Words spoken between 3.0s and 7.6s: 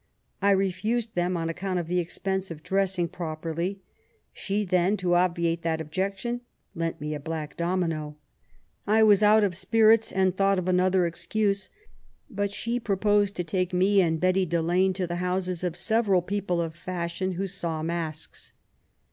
properly. She then, to obyiate that objection, lent me a black